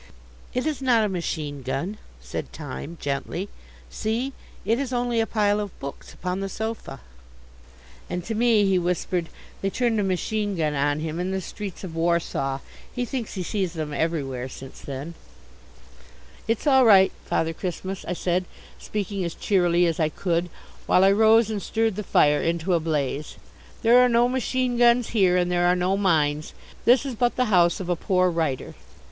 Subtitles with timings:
[0.55, 3.49] "It is not a machine gun," said Time gently.
[3.91, 4.33] "See,
[4.65, 7.01] it is only a pile of books upon the sofa."
[8.09, 9.29] And to me he whispered,
[9.61, 12.61] "They turned a machine gun on him in the streets of Warsaw.
[12.91, 15.13] He thinks he sees them everywhere since then."
[16.47, 18.45] "It's all right, Father Christmas," I said,
[18.79, 20.49] speaking as cheerily as I could,
[20.87, 23.35] while I rose and stirred the fire into a blaze.
[23.83, 26.55] "There are no machine guns here and there are no mines.
[26.85, 28.73] This is but the house of a poor writer."